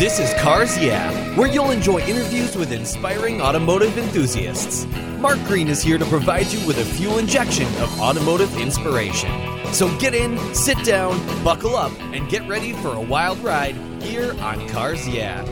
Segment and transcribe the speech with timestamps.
[0.00, 4.84] This is Cars Yeah, where you'll enjoy interviews with inspiring automotive enthusiasts.
[5.20, 9.30] Mark Green is here to provide you with a fuel injection of automotive inspiration.
[9.72, 14.34] So get in, sit down, buckle up, and get ready for a wild ride here
[14.40, 15.44] on Cars Yeah.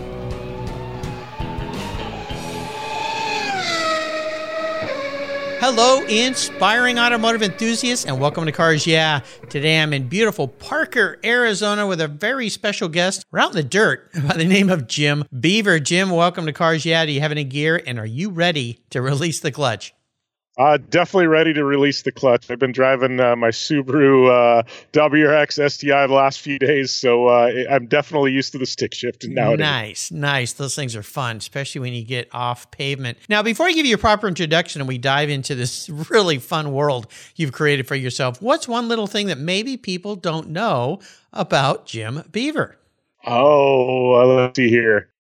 [5.59, 9.21] Hello, inspiring automotive enthusiasts, and welcome to Cars Yeah.
[9.49, 13.25] Today I'm in beautiful Parker, Arizona with a very special guest.
[13.31, 15.79] We're out in the dirt by the name of Jim Beaver.
[15.81, 17.07] Jim, welcome to Cars Yeah.
[17.07, 19.95] Do you have any gear, and are you ready to release the clutch?
[20.59, 22.51] Uh, definitely ready to release the clutch.
[22.51, 27.51] I've been driving uh, my Subaru uh, WRX STI the last few days, so uh,
[27.71, 29.59] I'm definitely used to the stick shift nowadays.
[29.59, 30.53] Nice, nice.
[30.55, 33.19] Those things are fun, especially when you get off pavement.
[33.29, 36.73] Now, before I give you a proper introduction and we dive into this really fun
[36.73, 41.01] world you've created for yourself, what's one little thing that maybe people don't know
[41.35, 42.77] about Jim Beaver?
[43.27, 45.11] Oh, let's see here.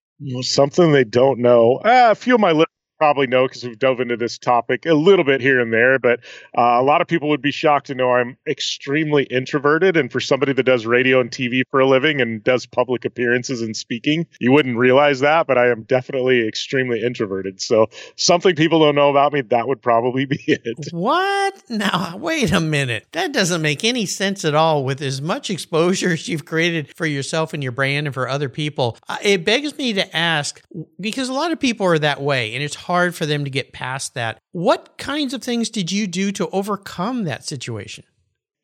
[0.41, 1.79] Something they don't know.
[1.85, 2.53] Ah, a few of my
[2.99, 6.21] probably know because we've dove into this topic a little bit here and there, but
[6.57, 9.97] uh, a lot of people would be shocked to know I'm extremely introverted.
[9.97, 13.63] And for somebody that does radio and TV for a living and does public appearances
[13.63, 17.61] and speaking, you wouldn't realize that, but I am definitely extremely introverted.
[17.61, 17.87] So
[18.17, 20.63] something people don't know about me, that would probably be it.
[20.93, 21.63] What?
[21.69, 23.07] Now, wait a minute.
[23.13, 27.07] That doesn't make any sense at all with as much exposure as you've created for
[27.07, 28.97] yourself and your brand and for other people.
[29.09, 30.63] Uh, it begs me to ask
[31.01, 33.73] because a lot of people are that way and it's hard for them to get
[33.73, 34.39] past that.
[34.53, 38.05] What kinds of things did you do to overcome that situation?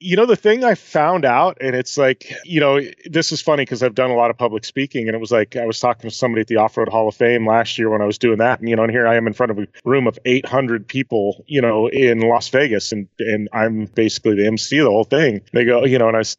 [0.02, 3.62] you know the thing i found out and it's like you know this is funny
[3.62, 6.10] because i've done a lot of public speaking and it was like i was talking
[6.10, 8.58] to somebody at the off-road hall of fame last year when i was doing that
[8.58, 11.44] and you know and here i am in front of a room of 800 people
[11.46, 15.40] you know in las vegas and and i'm basically the mc of the whole thing
[15.52, 16.36] they go you know and i was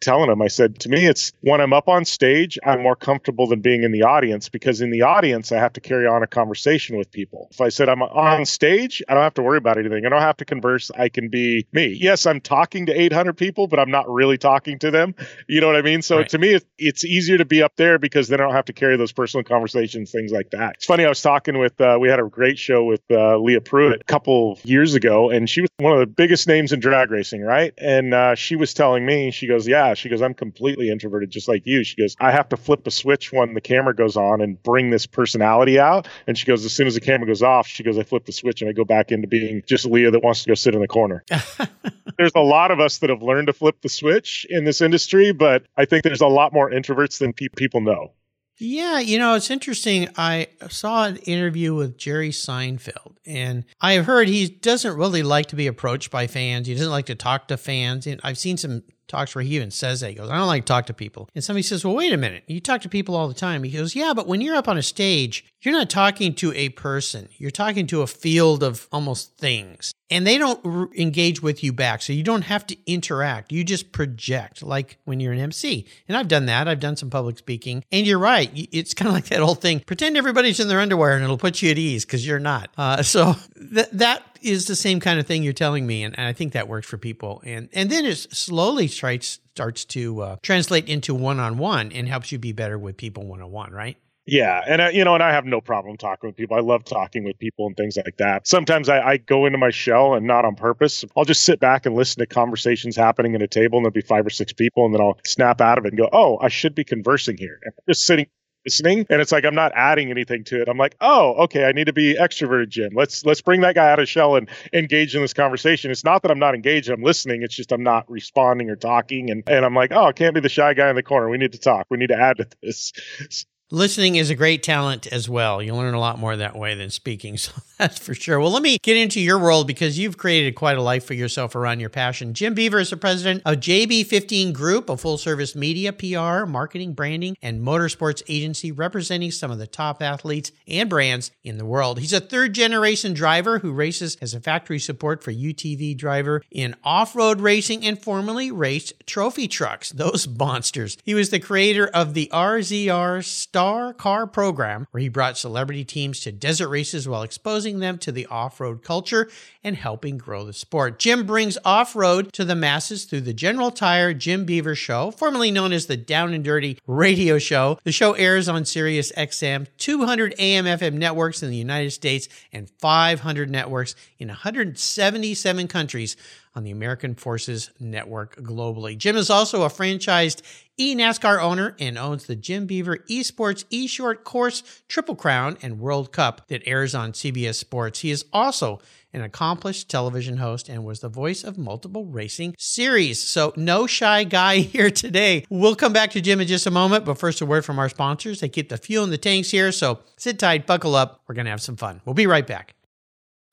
[0.00, 3.46] telling them i said to me it's when i'm up on stage i'm more comfortable
[3.46, 6.26] than being in the audience because in the audience i have to carry on a
[6.26, 9.78] conversation with people if i said i'm on stage i don't have to worry about
[9.78, 13.36] anything i don't have to converse i can be me yes i'm talking to 800
[13.36, 15.14] people, but I'm not really talking to them.
[15.48, 16.02] You know what I mean?
[16.02, 16.28] So right.
[16.30, 18.72] to me, it's, it's easier to be up there because then I don't have to
[18.72, 20.76] carry those personal conversations, things like that.
[20.76, 21.04] It's funny.
[21.04, 24.04] I was talking with, uh, we had a great show with uh, Leah Pruett a
[24.04, 27.72] couple years ago, and she was one of the biggest names in drag racing, right?
[27.78, 31.46] And uh, she was telling me, she goes, Yeah, she goes, I'm completely introverted, just
[31.46, 31.84] like you.
[31.84, 34.90] She goes, I have to flip a switch when the camera goes on and bring
[34.90, 36.08] this personality out.
[36.26, 38.32] And she goes, As soon as the camera goes off, she goes, I flip the
[38.32, 40.80] switch and I go back into being just Leah that wants to go sit in
[40.80, 41.22] the corner.
[42.18, 45.32] There's a lot of us that have learned to flip the switch in this industry,
[45.32, 48.12] but I think there's a lot more introverts than pe- people know.
[48.58, 50.08] Yeah, you know, it's interesting.
[50.16, 55.46] I saw an interview with Jerry Seinfeld, and I have heard he doesn't really like
[55.46, 56.66] to be approached by fans.
[56.66, 58.06] He doesn't like to talk to fans.
[58.06, 60.08] And I've seen some talks where he even says that.
[60.10, 61.28] He goes, I don't like to talk to people.
[61.34, 62.44] And somebody says, Well, wait a minute.
[62.46, 63.62] You talk to people all the time.
[63.62, 66.68] He goes, Yeah, but when you're up on a stage, you're not talking to a
[66.68, 67.28] person.
[67.38, 69.92] You're talking to a field of almost things.
[70.08, 70.64] And they don't
[70.96, 72.02] engage with you back.
[72.02, 73.50] So you don't have to interact.
[73.50, 75.84] You just project like when you're an MC.
[76.06, 76.68] And I've done that.
[76.68, 77.82] I've done some public speaking.
[77.90, 78.48] And you're right.
[78.54, 81.60] It's kind of like that old thing pretend everybody's in their underwear and it'll put
[81.60, 82.70] you at ease because you're not.
[82.78, 83.34] Uh, so
[83.74, 86.52] th- that is the same kind of thing you're telling me, and, and I think
[86.52, 87.42] that works for people.
[87.44, 92.08] And and then it slowly starts starts to uh, translate into one on one and
[92.08, 93.96] helps you be better with people one on one, right?
[94.28, 96.56] Yeah, and uh, you know, and I have no problem talking with people.
[96.56, 98.48] I love talking with people and things like that.
[98.48, 101.04] Sometimes I, I, go into my shell and not on purpose.
[101.16, 104.00] I'll just sit back and listen to conversations happening at a table, and there'll be
[104.00, 106.48] five or six people, and then I'll snap out of it and go, "Oh, I
[106.48, 108.26] should be conversing here." And just sitting
[108.64, 111.70] listening and it's like i'm not adding anything to it i'm like oh okay i
[111.70, 115.14] need to be extroverted jim let's let's bring that guy out of shell and engage
[115.14, 118.10] in this conversation it's not that i'm not engaged i'm listening it's just i'm not
[118.10, 120.96] responding or talking and and i'm like oh i can't be the shy guy in
[120.96, 122.92] the corner we need to talk we need to add to this
[123.72, 125.60] Listening is a great talent as well.
[125.60, 127.36] You learn a lot more that way than speaking.
[127.46, 128.40] So that's for sure.
[128.40, 131.54] Well, let me get into your world because you've created quite a life for yourself
[131.54, 132.32] around your passion.
[132.32, 137.36] Jim Beaver is the president of JB15 Group, a full service media, PR, marketing, branding,
[137.42, 141.98] and motorsports agency representing some of the top athletes and brands in the world.
[141.98, 146.74] He's a third generation driver who races as a factory support for UTV driver in
[146.82, 150.96] off road racing and formerly raced trophy trucks, those monsters.
[151.04, 153.22] He was the creator of the RZR
[153.56, 158.12] Star Car program, where he brought celebrity teams to desert races while exposing them to
[158.12, 159.30] the off road culture
[159.64, 160.98] and helping grow the sport.
[160.98, 165.50] Jim brings off road to the masses through the General Tire Jim Beaver Show, formerly
[165.50, 167.78] known as the Down and Dirty Radio Show.
[167.82, 172.68] The show airs on Sirius XM, 200 AM FM networks in the United States, and
[172.68, 176.14] 500 networks in 177 countries
[176.56, 178.96] on the American Forces Network globally.
[178.96, 180.40] Jim is also a franchised
[180.80, 186.48] eNASCAR owner and owns the Jim Beaver Esports eShort Course Triple Crown and World Cup
[186.48, 188.00] that airs on CBS Sports.
[188.00, 188.80] He is also
[189.12, 193.22] an accomplished television host and was the voice of multiple racing series.
[193.22, 195.44] So, no shy guy here today.
[195.50, 197.88] We'll come back to Jim in just a moment, but first, a word from our
[197.88, 198.40] sponsors.
[198.40, 199.72] They keep the fuel in the tanks here.
[199.72, 201.22] So, sit tight, buckle up.
[201.26, 202.00] We're going to have some fun.
[202.04, 202.75] We'll be right back.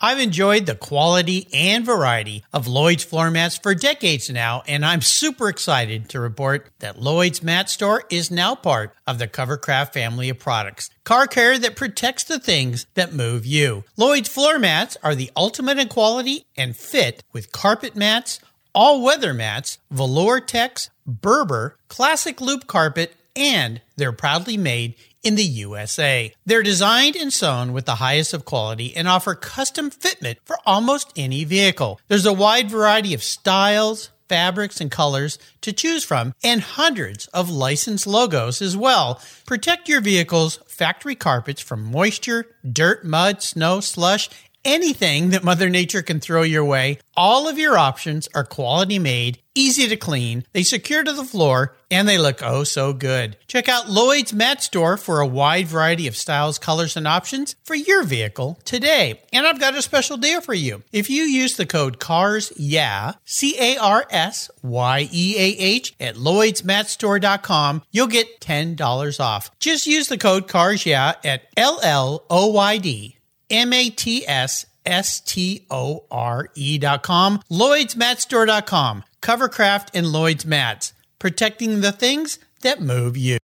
[0.02, 5.02] I've enjoyed the quality and variety of Lloyd's floor mats for decades now, and I'm
[5.02, 10.28] super excited to report that Lloyd's Mat Store is now part of the Covercraft family
[10.30, 10.90] of products.
[11.06, 13.86] Car care that protects the things that move you.
[13.96, 18.40] Lloyd's floor mats are the ultimate in quality and fit with carpet mats,
[18.76, 25.44] all weather mats, velour tex, Berber, classic loop carpet, and they're proudly made in the
[25.44, 26.34] USA.
[26.46, 31.12] They're designed and sewn with the highest of quality and offer custom fitment for almost
[31.16, 32.00] any vehicle.
[32.08, 37.50] There's a wide variety of styles, fabrics, and colors to choose from, and hundreds of
[37.50, 39.22] licensed logos as well.
[39.46, 44.30] Protect your vehicle's factory carpets from moisture, dirt, mud, snow, slush,
[44.66, 47.00] anything that Mother Nature can throw your way.
[47.16, 51.76] All of your options are quality made, easy to clean, they secure to the floor,
[51.92, 53.38] and they look oh so good.
[53.48, 57.76] Check out Lloyd's Mat Store for a wide variety of styles, colors, and options for
[57.76, 59.22] your vehicle today.
[59.32, 60.84] And I've got a special deal for you.
[60.92, 65.94] If you use the code CARS yeah, C A R S Y E A H
[66.00, 69.52] at lloydsmatstore.com, you'll get $10 off.
[69.60, 73.18] Just use the code CARS yeah at L L O Y D
[73.54, 79.90] M A T S S T O R E dot com, Lloydsmatstore dot com, Covercraft
[79.94, 83.38] and Lloyd's Mats, protecting the things that move you.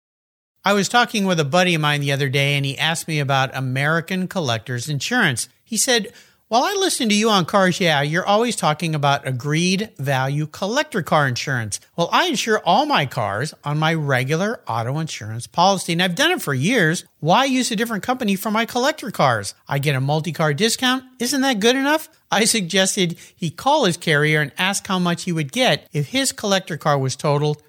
[0.65, 3.19] I was talking with a buddy of mine the other day and he asked me
[3.19, 5.49] about American Collectors Insurance.
[5.65, 6.13] He said,
[6.49, 11.03] while I listen to you on Cars Yeah, you're always talking about agreed value collector
[11.03, 11.81] car insurance.
[11.97, 16.31] Well, I insure all my cars on my regular auto insurance policy, and I've done
[16.31, 17.05] it for years.
[17.19, 19.55] Why use a different company for my collector cars?
[19.67, 21.03] I get a multi car discount.
[21.19, 22.09] Isn't that good enough?
[22.31, 26.31] I suggested he call his carrier and ask how much he would get if his
[26.31, 27.61] collector car was totaled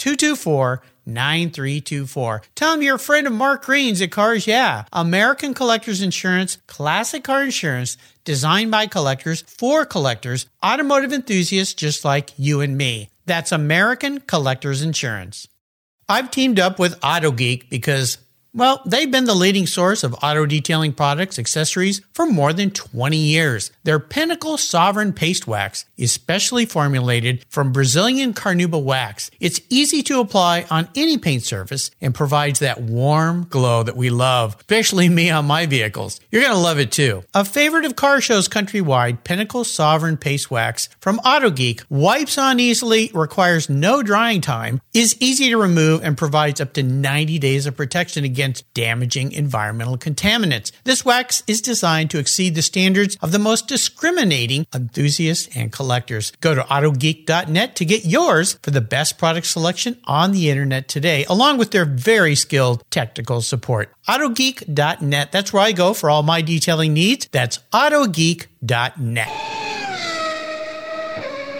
[0.00, 2.42] 224 9324.
[2.54, 4.84] Tell them you're a friend of Mark Green's at Cars Yeah.
[4.92, 12.30] American Collectors Insurance, classic car insurance designed by collectors for collectors, automotive enthusiasts just like
[12.36, 13.10] you and me.
[13.26, 15.46] That's American Collectors Insurance.
[16.08, 18.18] I've teamed up with AutoGeek because
[18.52, 23.16] well, they've been the leading source of auto detailing products, accessories for more than 20
[23.16, 23.70] years.
[23.84, 29.30] Their Pinnacle Sovereign Paste Wax is specially formulated from Brazilian Carnauba wax.
[29.38, 34.10] It's easy to apply on any paint surface and provides that warm glow that we
[34.10, 36.20] love, especially me on my vehicles.
[36.32, 37.22] You're going to love it too.
[37.32, 43.12] A favorite of car shows countrywide, Pinnacle Sovereign Paste Wax from AutoGeek wipes on easily,
[43.14, 47.76] requires no drying time, is easy to remove, and provides up to 90 days of
[47.76, 50.72] protection against against damaging environmental contaminants.
[50.84, 56.32] This wax is designed to exceed the standards of the most discriminating enthusiasts and collectors.
[56.40, 61.26] Go to autogeek.net to get yours for the best product selection on the internet today,
[61.28, 63.92] along with their very skilled technical support.
[64.08, 65.32] Autogeek.net.
[65.32, 67.28] That's where I go for all my detailing needs.
[67.30, 69.69] That's autogeek.net.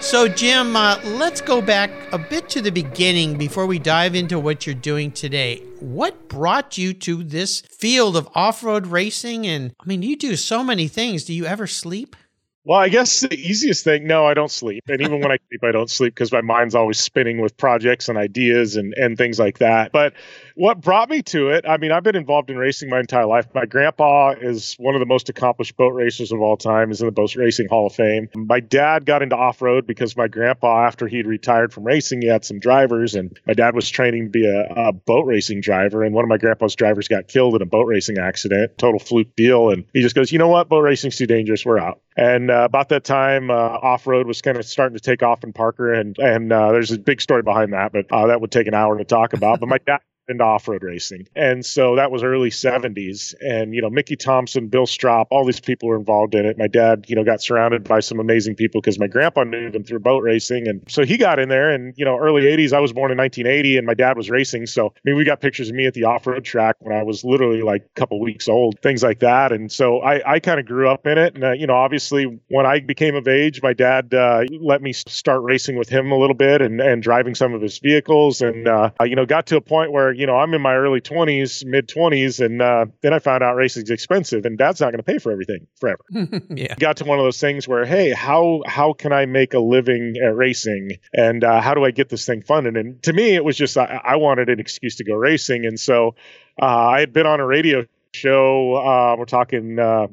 [0.01, 4.39] So, Jim, uh, let's go back a bit to the beginning before we dive into
[4.39, 5.63] what you're doing today.
[5.79, 9.47] What brought you to this field of off road racing?
[9.47, 11.25] And I mean, you do so many things.
[11.25, 12.17] Do you ever sleep?
[12.65, 14.85] Well, I guess the easiest thing, no, I don't sleep.
[14.89, 18.09] And even when I sleep, I don't sleep because my mind's always spinning with projects
[18.09, 19.93] and ideas and, and things like that.
[19.93, 20.15] But
[20.61, 23.47] what brought me to it, I mean, I've been involved in racing my entire life.
[23.55, 27.07] My grandpa is one of the most accomplished boat racers of all time, is in
[27.07, 28.29] the Boat Racing Hall of Fame.
[28.35, 32.29] My dad got into off road because my grandpa, after he'd retired from racing, he
[32.29, 36.05] had some drivers, and my dad was training to be a, a boat racing driver.
[36.05, 39.35] And one of my grandpa's drivers got killed in a boat racing accident, total fluke
[39.35, 39.71] deal.
[39.71, 40.69] And he just goes, you know what?
[40.69, 41.65] Boat racing's too dangerous.
[41.65, 42.03] We're out.
[42.19, 45.43] And uh, about that time, uh, off road was kind of starting to take off
[45.43, 48.51] in Parker, and and uh, there's a big story behind that, but uh, that would
[48.51, 49.59] take an hour to talk about.
[49.61, 50.01] But my dad
[50.31, 51.29] into off-road racing.
[51.35, 53.35] And so that was early 70s.
[53.41, 56.59] And, you know, Mickey Thompson, Bill Stroppe, all these people were involved in it.
[56.59, 59.85] My dad, you know, got surrounded by some amazing people because my grandpa knew them
[59.85, 60.69] through boat racing.
[60.69, 63.19] And so he got in there and, you know, early 80s, I was born in
[63.19, 64.67] 1980 and my dad was racing.
[64.67, 67.25] So, I mean, we got pictures of me at the off-road track when I was
[67.25, 69.53] literally like a couple weeks old, things like that.
[69.53, 71.35] And so I, I kind of grew up in it.
[71.35, 74.93] And, uh, you know, obviously when I became of age, my dad uh, let me
[74.93, 78.41] start racing with him a little bit and, and driving some of his vehicles.
[78.41, 81.01] And, uh, you know, got to a point where, you know, I'm in my early
[81.01, 84.99] 20s, mid 20s, and uh, then I found out racing's expensive, and Dad's not going
[84.99, 86.05] to pay for everything forever.
[86.51, 89.59] yeah, got to one of those things where, hey, how how can I make a
[89.59, 92.77] living at racing, and uh, how do I get this thing funded?
[92.77, 95.81] And to me, it was just I, I wanted an excuse to go racing, and
[95.81, 96.15] so
[96.61, 98.75] uh, I had been on a radio show.
[98.75, 100.09] Uh, we're talking uh,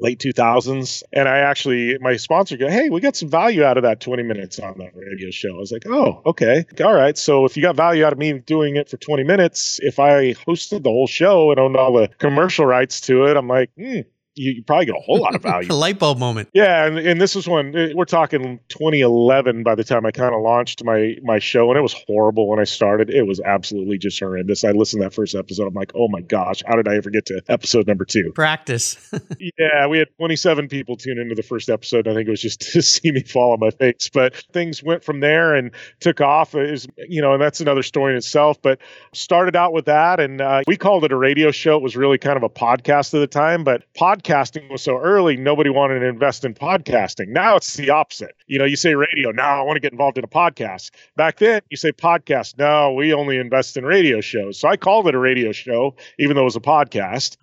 [0.00, 1.02] late 2000s.
[1.12, 4.22] And I actually, my sponsor go, Hey, we got some value out of that 20
[4.22, 5.54] minutes on that radio show.
[5.54, 6.64] I was like, Oh, okay.
[6.82, 7.16] All right.
[7.16, 10.34] So if you got value out of me doing it for 20 minutes, if I
[10.34, 14.00] hosted the whole show and owned all the commercial rights to it, I'm like, hmm,
[14.34, 15.72] you, you probably get a whole lot of value.
[15.72, 16.48] a light bulb moment.
[16.52, 20.34] Yeah, and, and this is when eh, we're talking 2011 by the time I kind
[20.34, 23.10] of launched my my show, and it was horrible when I started.
[23.10, 24.64] It was absolutely just horrendous.
[24.64, 25.66] I listened to that first episode.
[25.66, 28.32] I'm like, oh my gosh, how did I ever get to episode number two?
[28.34, 29.12] Practice.
[29.58, 32.06] yeah, we had 27 people tune into the first episode.
[32.06, 35.04] I think it was just to see me fall on my face, but things went
[35.04, 36.54] from there and took off.
[36.54, 38.62] Is you know, and that's another story in itself.
[38.62, 38.78] But
[39.12, 41.76] started out with that, and uh, we called it a radio show.
[41.76, 44.98] It was really kind of a podcast at the time, but podcast podcasting was so
[44.98, 47.28] early, nobody wanted to invest in podcasting.
[47.28, 48.34] Now it's the opposite.
[48.46, 50.90] You know, you say radio, now I want to get involved in a podcast.
[51.16, 54.58] Back then, you say podcast, no, we only invest in radio shows.
[54.58, 57.36] So I called it a radio show, even though it was a podcast.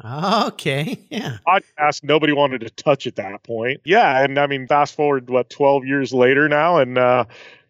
[0.47, 0.99] Okay.
[1.09, 1.37] Yeah.
[1.47, 3.81] Podcast, nobody wanted to touch at that point.
[3.83, 4.23] Yeah.
[4.23, 7.25] And I mean, fast forward, what, 12 years later now, and, uh,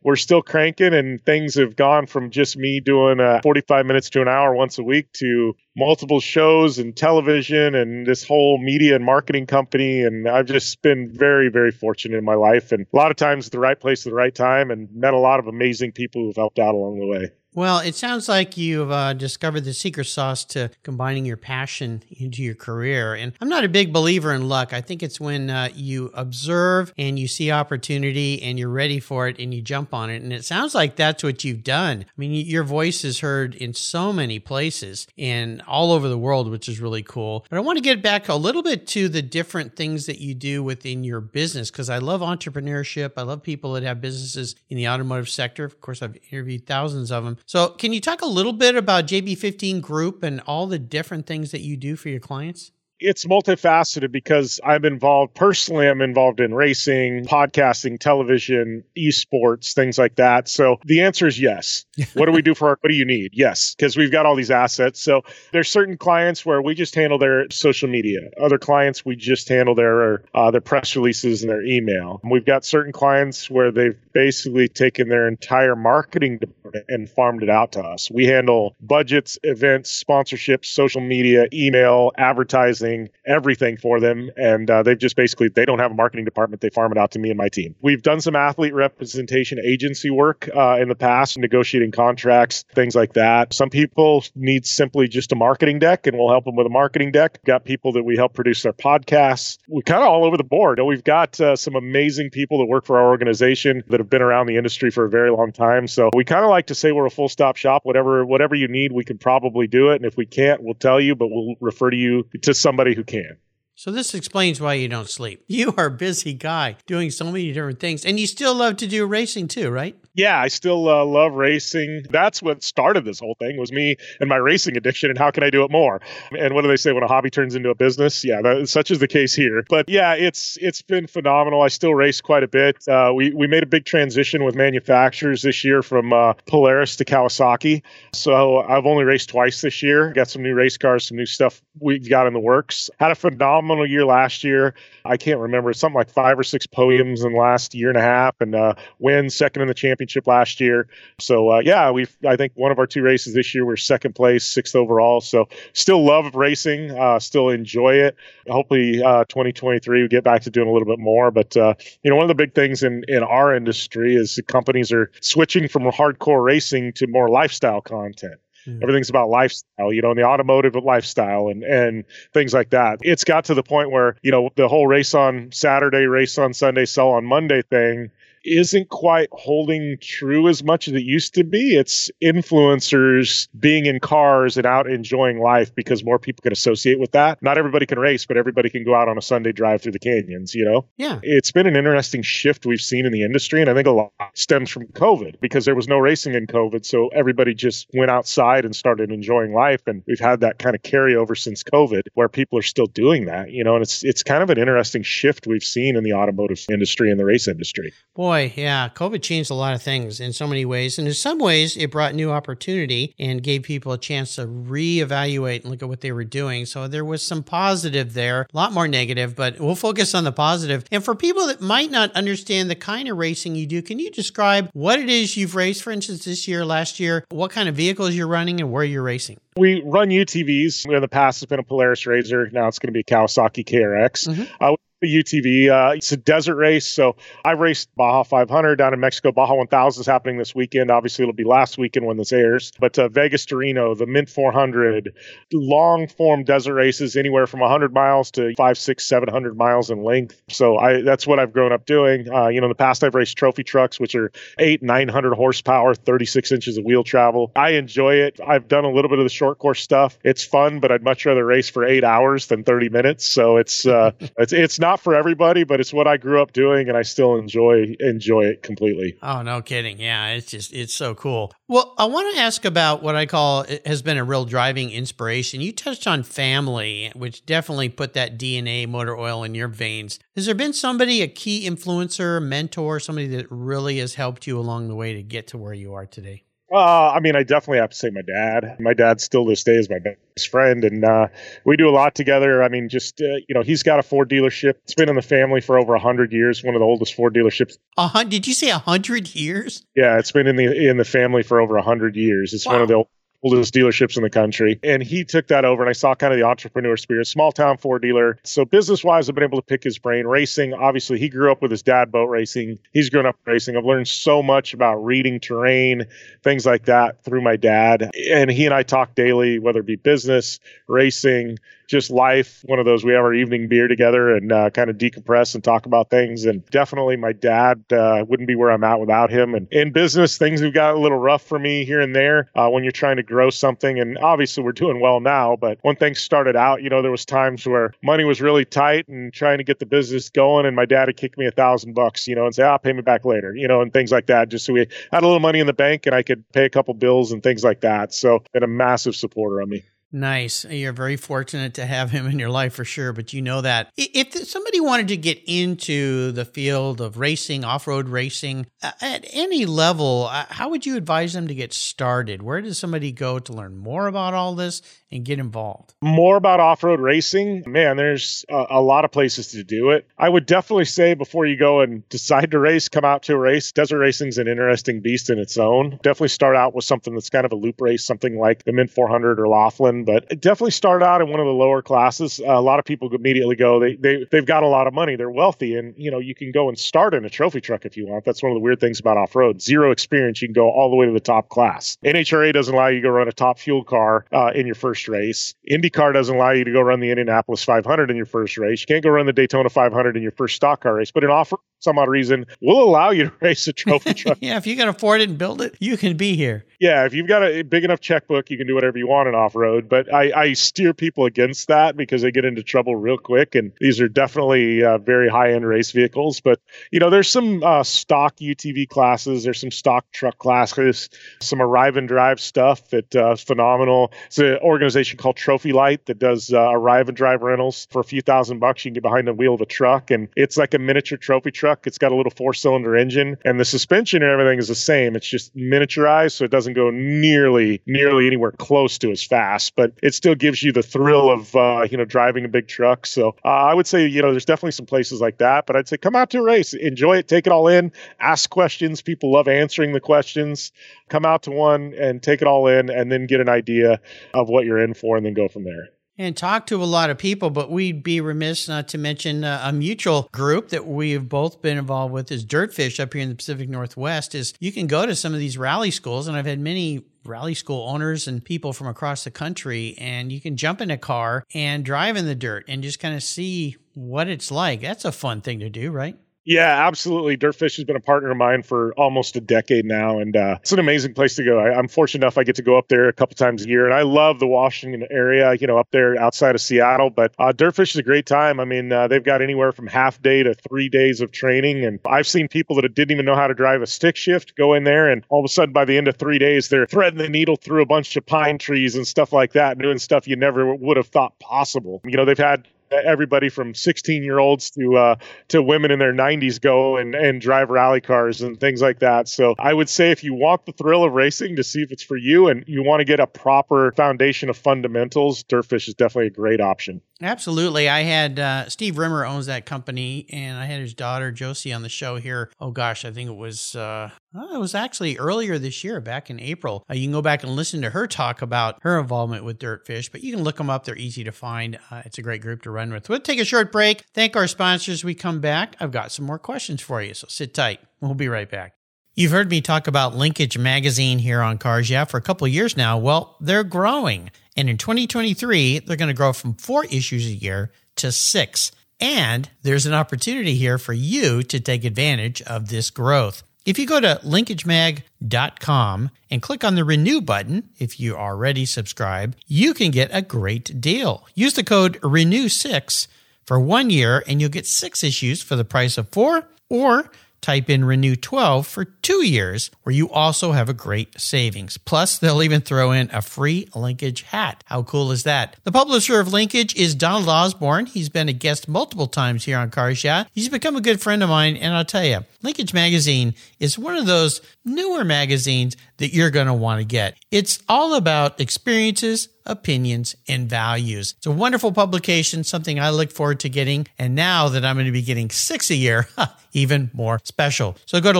[0.08, 4.22] we're still cranking and things have gone from just me doing uh, 45 minutes to
[4.22, 9.04] an hour once a week to multiple shows and television and this whole media and
[9.04, 10.04] marketing company.
[10.04, 12.72] And i've just been very very fortunate in my life.
[12.72, 15.20] And a lot of times the right place at the right time and met a
[15.20, 18.92] lot of amazing people who've helped out along the way well, it sounds like you've
[18.92, 23.16] uh, discovered the secret sauce to combining your passion into your career.
[23.16, 24.74] And I'm not a big believer in luck.
[24.74, 29.28] I think it's when uh, you observe and you see opportunity and you're ready for
[29.28, 30.22] it and you jump on it.
[30.22, 32.06] And it sounds like that's what you've done.
[32.08, 36.52] I mean, your voice is heard in so many places and all over the world,
[36.52, 37.44] which is really cool.
[37.50, 40.36] But I want to get back a little bit to the different things that you
[40.36, 43.14] do within your business because I love entrepreneurship.
[43.18, 45.66] I love people that have businesses in the automotive sector.
[45.66, 47.40] Of course, I've interviewed thousands of them.
[47.48, 51.52] So, can you talk a little bit about JB15 Group and all the different things
[51.52, 52.72] that you do for your clients?
[53.00, 55.88] It's multifaceted because I'm involved personally.
[55.88, 60.48] I'm involved in racing, podcasting, television, esports, things like that.
[60.48, 61.86] So the answer is yes.
[62.14, 62.78] what do we do for our?
[62.82, 63.32] What do you need?
[63.34, 65.02] Yes, because we've got all these assets.
[65.02, 68.20] So there's certain clients where we just handle their social media.
[68.42, 72.20] Other clients we just handle their uh, their press releases and their email.
[72.24, 77.50] We've got certain clients where they've basically taken their entire marketing department and farmed it
[77.50, 78.10] out to us.
[78.12, 82.87] We handle budgets, events, sponsorships, social media, email, advertising
[83.26, 84.30] everything for them.
[84.36, 86.62] And uh, they've just basically, they don't have a marketing department.
[86.62, 87.76] They farm it out to me and my team.
[87.82, 93.14] We've done some athlete representation agency work uh, in the past, negotiating contracts, things like
[93.14, 93.54] that.
[93.54, 97.12] Some people need simply just a marketing deck and we'll help them with a marketing
[97.12, 97.40] deck.
[97.46, 99.58] Got people that we help produce their podcasts.
[99.68, 100.80] We're kind of all over the board.
[100.86, 104.48] We've got uh, some amazing people that work for our organization that have been around
[104.48, 105.88] the industry for a very long time.
[105.88, 107.82] So we kind of like to say we're a full stop shop.
[107.84, 109.96] Whatever, whatever you need, we can probably do it.
[109.98, 112.96] And if we can't, we'll tell you, but we'll refer to you to some somebody
[112.96, 113.38] who can.
[113.80, 115.44] So this explains why you don't sleep.
[115.48, 118.88] You are a busy guy doing so many different things, and you still love to
[118.88, 119.96] do racing too, right?
[120.18, 122.06] yeah, I still uh, love racing.
[122.10, 125.44] That's what started this whole thing was me and my racing addiction and how can
[125.44, 126.02] I do it more?
[126.38, 128.26] And what do they say when a hobby turns into a business?
[128.26, 129.64] Yeah, that, such is the case here.
[129.70, 131.62] But yeah, it's it's been phenomenal.
[131.62, 132.86] I still race quite a bit.
[132.88, 137.06] Uh, we we made a big transition with manufacturers this year from uh, Polaris to
[137.06, 137.84] Kawasaki.
[138.12, 140.12] So I've only raced twice this year.
[140.14, 142.90] Got some new race cars, some new stuff we've got in the works.
[143.00, 144.74] Had a phenomenal phenomenal year last year.
[145.04, 148.02] I can't remember something like five or six podiums in the last year and a
[148.02, 150.88] half, and uh, win second in the championship last year.
[151.20, 154.16] So uh, yeah, we've I think one of our two races this year we're second
[154.16, 155.22] place, sixth overall.
[155.22, 158.16] So still love racing, uh, still enjoy it.
[158.48, 161.32] Hopefully, uh, 2023 we get back to doing a little bit more.
[161.32, 164.44] But uh, you know, one of the big things in in our industry is the
[164.44, 168.40] companies are switching from hardcore racing to more lifestyle content.
[168.68, 173.00] Everything's about lifestyle, you know, in the automotive lifestyle and and things like that.
[173.02, 176.54] It's got to the point where you know the whole race on Saturday, race on
[176.54, 178.12] Sunday, sell on Monday thing
[178.48, 181.76] isn't quite holding true as much as it used to be.
[181.76, 187.12] It's influencers being in cars and out enjoying life because more people can associate with
[187.12, 187.42] that.
[187.42, 190.00] Not everybody can race, but everybody can go out on a Sunday drive through the
[190.00, 190.86] canyons, you know?
[190.98, 191.20] Yeah.
[191.24, 193.62] It's been an interesting shift we've seen in the industry.
[193.62, 196.86] And I think a lot stems from COVID because there was no racing in COVID.
[196.86, 199.82] So everybody just went outside and started enjoying life.
[199.88, 203.52] And we've had that kind of carryover since COVID where people are still doing that,
[203.52, 203.76] you know?
[203.76, 207.20] And it's, it's kind of an interesting shift we've seen in the automotive industry and
[207.20, 207.94] the race industry.
[208.16, 211.00] Boy, boy, yeah, COVID changed a lot of things in so many ways.
[211.00, 215.62] And in some ways, it brought new opportunity and gave people a chance to reevaluate
[215.62, 216.66] and look at what they were doing.
[216.66, 220.32] So there was some positive there, a lot more negative, but we'll focus on the
[220.32, 220.86] positive.
[220.92, 224.12] And for people that might not understand the kind of racing you do, can you
[224.12, 227.76] describe what it is you've raced, for instance, this year, last year, what kind of
[227.76, 229.40] vehicles you're running and where you're racing?
[229.58, 230.88] We run UTVs.
[230.88, 232.54] In the past, it's been a Polaris RZR.
[232.54, 234.28] Now it's going to be Kawasaki KRX.
[234.28, 234.44] Mm-hmm.
[234.64, 235.70] Uh, UTV.
[235.70, 236.88] Uh, it's a desert race.
[236.88, 239.32] So I raced Baja 500 down in Mexico.
[239.32, 240.90] Baja 1000 is happening this weekend.
[240.90, 242.72] Obviously, it'll be last weekend when this airs.
[242.80, 245.14] But uh, Vegas to Reno, the Mint 400,
[245.54, 250.42] long form desert races, anywhere from 100 miles to five, six, 700 miles in length.
[250.50, 252.28] So I that's what I've grown up doing.
[252.30, 255.94] Uh, you know, in the past, I've raced trophy trucks, which are eight, 900 horsepower,
[255.94, 257.52] 36 inches of wheel travel.
[257.56, 258.40] I enjoy it.
[258.46, 260.18] I've done a little bit of the short course stuff.
[260.24, 263.26] It's fun, but I'd much rather race for eight hours than 30 minutes.
[263.26, 266.54] So it's uh, it's it's not not for everybody, but it's what I grew up
[266.54, 269.18] doing, and I still enjoy enjoy it completely.
[269.22, 270.00] Oh, no kidding!
[270.00, 271.52] Yeah, it's just it's so cool.
[271.68, 275.60] Well, I want to ask about what I call has been a real driving inspiration.
[275.60, 280.20] You touched on family, which definitely put that DNA motor oil in your veins.
[280.38, 284.88] Has there been somebody, a key influencer, mentor, somebody that really has helped you along
[284.88, 286.44] the way to get to where you are today?
[286.72, 288.78] Uh, I mean, I definitely have to say my dad.
[288.80, 291.28] My dad still this day is my best friend, and uh,
[291.64, 292.62] we do a lot together.
[292.62, 294.74] I mean, just uh, you know, he's got a Ford dealership.
[294.84, 296.64] It's been in the family for over hundred years.
[296.64, 297.78] One of the oldest Ford dealerships.
[297.98, 299.86] A Uh, did you say hundred years?
[299.96, 302.54] Yeah, it's been in the in the family for over hundred years.
[302.54, 302.74] It's wow.
[302.74, 303.04] one of the
[303.48, 304.80] oldest dealerships in the country.
[304.84, 307.78] And he took that over, and I saw kind of the entrepreneur spirit, small town
[307.78, 308.38] Ford dealer.
[308.44, 310.26] So business wise, I've been able to pick his brain.
[310.26, 312.80] Racing, obviously, he grew up with his dad boat racing.
[312.94, 313.78] He's grown up racing.
[313.78, 316.06] I've learned so much about reading terrain,
[316.44, 318.12] things like that through my dad.
[318.32, 321.58] And he and I talk daily, whether it be business, racing,
[321.88, 322.64] just life.
[322.66, 325.64] One of those we have our evening beer together and uh, kind of decompress and
[325.64, 326.46] talk about things.
[326.46, 329.56] And definitely, my dad uh, wouldn't be where I'm at without him.
[329.56, 332.70] And in business, things have got a little rough for me here and there uh,
[332.70, 334.00] when you're trying to grow something.
[334.00, 335.56] And obviously, we're doing well now.
[335.56, 339.08] But when things started out, you know, there was times where money was really tight
[339.08, 340.66] and trying to get the business going.
[340.66, 342.78] And my dad had kicked me a thousand bucks, you know, and say, "I'll ah,
[342.78, 344.50] pay me back later," you know, and things like that.
[344.50, 346.70] Just so we had a little money in the bank and I could pay a
[346.70, 348.14] couple bills and things like that.
[348.14, 349.84] So, been a massive supporter of me.
[350.12, 350.64] Nice.
[350.66, 353.12] You're very fortunate to have him in your life for sure.
[353.12, 357.88] But you know that if somebody wanted to get into the field of racing, off
[357.88, 362.42] road racing, at any level, uh, how would you advise them to get started?
[362.42, 365.94] Where does somebody go to learn more about all this and get involved?
[366.02, 367.64] More about off road racing?
[367.66, 370.08] Man, there's a, lot of places to do it.
[370.18, 373.38] I would definitely say before you go and decide to race, come out to a
[373.38, 373.72] race.
[373.72, 376.00] Desert racing's an interesting beast in its own.
[376.04, 378.90] Definitely start out with something that's kind of a loop race, something like the Mint
[378.92, 382.40] 400 or Laughlin, but definitely start out in one of the lower classes.
[382.40, 385.16] Uh, a lot of people immediately go, they, they, they've got a lot of money,
[385.16, 387.96] they're wealthy, and you know, you can go and start in a trophy truck if
[387.96, 388.26] you want.
[388.26, 389.62] That's one of the weird things about off road.
[389.62, 391.98] Zero experience, you can go all the way to the top class.
[392.04, 394.98] NHRA doesn't allow you to go run a top fuel car uh, in your first
[394.98, 395.54] first race.
[395.70, 398.82] IndyCar doesn't allow you to go run the Indianapolis 500 in your first race.
[398.82, 401.12] You can't go run the Daytona 500 in your first stock car race.
[401.12, 404.38] But in off some odd reason, we'll allow you to race a trophy truck.
[404.42, 406.66] yeah, if you can afford it and build it, you can be here.
[406.80, 409.36] Yeah, if you've got a big enough checkbook, you can do whatever you want in
[409.36, 409.87] off road.
[409.90, 413.56] But I, I, steer people against that because they get into trouble real quick.
[413.56, 416.40] And these are definitely uh, very high end race vehicles.
[416.42, 416.60] But,
[416.92, 421.10] you know, there's some uh, stock UTV classes, there's some stock truck classes,
[421.42, 424.12] some arrive and drive stuff that's uh, phenomenal.
[424.28, 428.04] It's an organization called Trophy Light that does uh, arrive and drive rentals for a
[428.04, 428.84] few thousand bucks.
[428.84, 431.52] You can get behind the wheel of a truck, and it's like a miniature trophy
[431.52, 431.88] truck.
[431.88, 435.16] It's got a little four cylinder engine, and the suspension and everything is the same.
[435.16, 439.76] It's just miniaturized, so it doesn't go nearly nearly anywhere close to as fast.
[439.78, 443.06] But it still gives you the thrill of uh, you know driving a big truck.
[443.06, 445.88] So uh, I would say you know there's definitely some places like that, but I'd
[445.88, 449.02] say come out to a race, enjoy it, take it all in, ask questions.
[449.02, 450.74] People love answering the questions.
[451.08, 454.02] Come out to one and take it all in, and then get an idea
[454.34, 457.10] of what you're in for, and then go from there and talk to a lot
[457.10, 461.28] of people, but we'd be remiss not to mention uh, a mutual group that we've
[461.28, 464.34] both been involved with is Dirtfish up here in the Pacific Northwest.
[464.36, 467.54] Is you can go to some of these rally schools, and I've had many rally
[467.54, 471.44] school owners and people from across the country, and you can jump in a car
[471.54, 474.82] and drive in the dirt and just kind of see what it's like.
[474.82, 476.18] That's a fun thing to do, right?
[476.48, 477.36] Yeah, absolutely.
[477.36, 480.72] Dirtfish has been a partner of mine for almost a decade now, and uh, it's
[480.72, 481.60] an amazing place to go.
[481.60, 483.84] I, am fortunate enough I get to go up there a couple times a year,
[483.84, 485.54] and I love the Washington area.
[485.56, 488.62] You know, up there outside of Seattle, but uh, Dirtfish is a great time.
[488.62, 492.00] I mean, uh, they've got anywhere from half day to three days of training, and
[492.10, 494.86] I've seen people that didn't even know how to drive a stick shift go in
[494.86, 497.28] there, and all of a sudden by the end of three days, they're threading the
[497.28, 500.74] needle through a bunch of pine trees and stuff like that, doing stuff you never
[500.74, 502.00] would have thought possible.
[502.06, 505.16] You know, they've had everybody from 16 year olds to uh,
[505.50, 509.28] to women in their 90s go and, and drive rally cars and things like that.
[509.28, 512.04] So I would say if you want the thrill of racing to see if it's
[512.04, 516.28] for you and you want to get a proper foundation of fundamentals, Dirtfish is definitely
[516.28, 517.02] a great option.
[517.22, 517.90] Absolutely.
[517.90, 521.82] I had uh, Steve Rimmer owns that company, and I had his daughter Josie on
[521.82, 522.52] the show here.
[522.60, 526.30] Oh gosh, I think it was uh, oh, it was actually earlier this year, back
[526.30, 526.84] in April.
[526.90, 530.12] Uh, you can go back and listen to her talk about her involvement with Dirtfish,
[530.12, 530.86] but you can look them up.
[530.86, 531.80] They're easy to find.
[531.90, 533.10] Uh, it's a great group to run with.
[533.10, 534.04] We'll take a short break.
[534.14, 535.04] Thank our sponsors.
[535.04, 535.76] We come back.
[535.80, 537.80] I've got some more questions for you, so sit tight.
[538.00, 538.77] We'll be right back.
[539.20, 542.78] You've heard me talk about Linkage Magazine here on Cars Yeah for a couple years
[542.78, 543.00] now.
[543.00, 544.30] Well, they're growing.
[544.56, 548.72] And in 2023, they're going to grow from four issues a year to six.
[549.00, 553.42] And there's an opportunity here for you to take advantage of this growth.
[553.66, 559.36] If you go to linkagemag.com and click on the renew button, if you already subscribe,
[559.48, 561.26] you can get a great deal.
[561.34, 563.08] Use the code renew6
[563.46, 567.10] for one year and you'll get six issues for the price of four or
[567.48, 571.78] type in Renew 12 for two years, where you also have a great savings.
[571.78, 574.66] Plus, they'll even throw in a free Linkage hat.
[574.66, 575.56] How cool is that?
[575.64, 577.86] The publisher of Linkage is Donald Osborne.
[577.86, 580.26] He's been a guest multiple times here on Cars Yeah.
[580.34, 583.96] He's become a good friend of mine, and I'll tell you, Linkage Magazine is one
[583.96, 587.18] of those newer magazines that you're going to want to get.
[587.32, 591.16] It's all about experiences, opinions, and values.
[591.18, 593.88] It's a wonderful publication, something I look forward to getting.
[593.98, 596.08] And now that I'm going to be getting six a year,
[596.54, 597.78] even more special.
[597.86, 598.20] So go to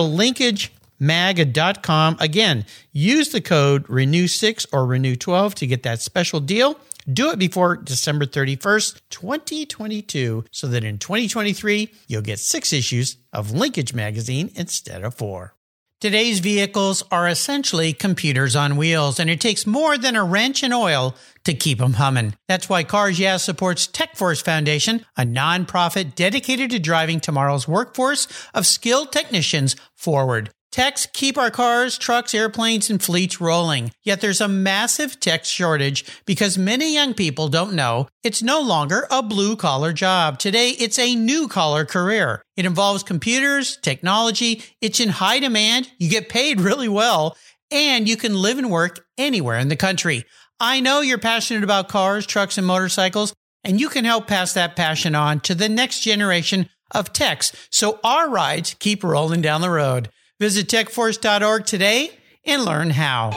[0.00, 2.16] linkagemag.com.
[2.20, 6.78] Again, use the code renew6 or renew12 to get that special deal.
[7.10, 13.50] Do it before December 31st, 2022, so that in 2023, you'll get six issues of
[13.50, 15.54] Linkage Magazine instead of four.
[16.00, 20.72] Today's vehicles are essentially computers on wheels, and it takes more than a wrench and
[20.72, 22.36] oil to keep them humming.
[22.46, 28.64] That's why Cars Yeah supports TechForce Foundation, a nonprofit dedicated to driving tomorrow's workforce of
[28.64, 30.50] skilled technicians forward.
[30.70, 33.90] Techs keep our cars, trucks, airplanes, and fleets rolling.
[34.02, 39.06] Yet there's a massive tech shortage because many young people don't know it's no longer
[39.10, 40.38] a blue collar job.
[40.38, 42.42] Today, it's a new collar career.
[42.56, 44.62] It involves computers, technology.
[44.82, 45.90] It's in high demand.
[45.98, 47.36] You get paid really well
[47.70, 50.24] and you can live and work anywhere in the country.
[50.60, 53.32] I know you're passionate about cars, trucks, and motorcycles,
[53.64, 58.00] and you can help pass that passion on to the next generation of techs so
[58.02, 60.10] our rides keep rolling down the road.
[60.40, 62.10] Visit techforce.org today
[62.44, 63.32] and learn how.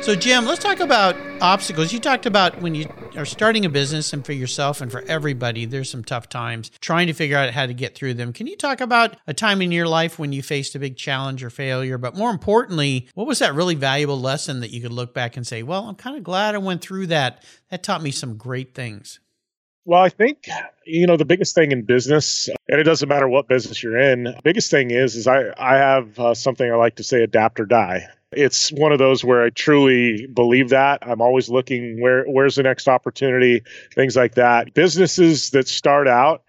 [0.00, 1.92] So, Jim, let's talk about obstacles.
[1.92, 5.64] You talked about when you are starting a business and for yourself and for everybody,
[5.64, 8.32] there's some tough times trying to figure out how to get through them.
[8.32, 11.42] Can you talk about a time in your life when you faced a big challenge
[11.42, 11.96] or failure?
[11.96, 15.46] But more importantly, what was that really valuable lesson that you could look back and
[15.46, 17.42] say, well, I'm kind of glad I went through that?
[17.70, 19.20] That taught me some great things.
[19.86, 20.48] Well, I think
[20.86, 24.34] you know the biggest thing in business, and it doesn't matter what business you're in.
[24.42, 27.66] Biggest thing is, is I I have uh, something I like to say: adapt or
[27.66, 28.06] die.
[28.32, 31.00] It's one of those where I truly believe that.
[31.06, 33.62] I'm always looking where where's the next opportunity,
[33.94, 34.72] things like that.
[34.72, 36.42] Businesses that start out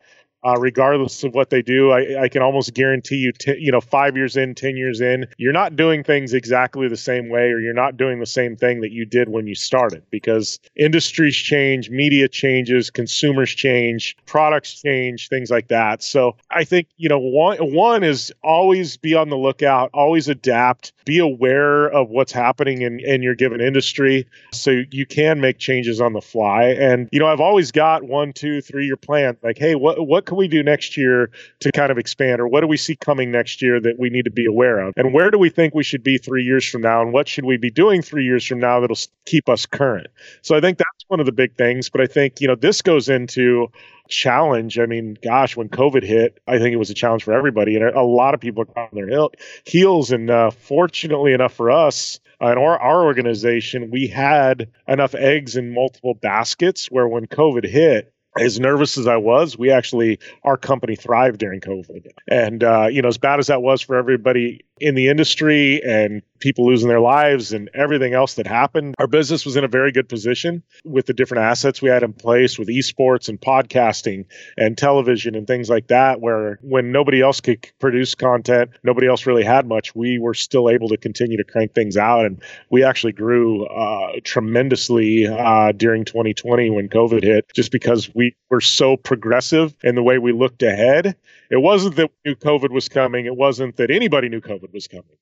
[0.45, 1.91] uh, regardless of what they do.
[1.91, 5.25] I, I can almost guarantee you, t- you know, five years in, 10 years in,
[5.37, 8.81] you're not doing things exactly the same way or you're not doing the same thing
[8.81, 15.29] that you did when you started because industries change, media changes, consumers change, products change,
[15.29, 16.03] things like that.
[16.03, 20.93] So I think, you know, one, one is always be on the lookout, always adapt,
[21.05, 25.99] be aware of what's happening in, in your given industry so you can make changes
[25.99, 26.65] on the fly.
[26.65, 30.25] And, you know, I've always got one, two, three year plan like, hey, what, what
[30.25, 32.95] can can we do next year to kind of expand, or what do we see
[32.95, 35.73] coming next year that we need to be aware of, and where do we think
[35.73, 38.45] we should be three years from now, and what should we be doing three years
[38.45, 40.07] from now that'll keep us current.
[40.41, 41.89] So I think that's one of the big things.
[41.89, 43.67] But I think you know this goes into
[44.09, 44.77] challenge.
[44.77, 47.85] I mean, gosh, when COVID hit, I think it was a challenge for everybody, and
[47.85, 49.27] a lot of people are on their
[49.65, 50.11] heels.
[50.11, 55.55] And uh, fortunately enough for us, uh, in our, our organization, we had enough eggs
[55.55, 60.57] in multiple baskets where when COVID hit, as nervous as I was, we actually our
[60.57, 64.65] company thrived during COVID, and uh, you know as bad as that was for everybody
[64.79, 69.45] in the industry and people losing their lives and everything else that happened, our business
[69.45, 72.67] was in a very good position with the different assets we had in place with
[72.67, 74.25] esports and podcasting
[74.57, 76.19] and television and things like that.
[76.19, 80.69] Where when nobody else could produce content, nobody else really had much, we were still
[80.69, 86.03] able to continue to crank things out, and we actually grew uh, tremendously uh, during
[86.03, 90.63] 2020 when COVID hit, just because we were so progressive in the way we looked
[90.63, 91.15] ahead
[91.55, 93.25] it wasn't that we knew COVID was coming.
[93.25, 95.15] It wasn't that anybody knew COVID was coming.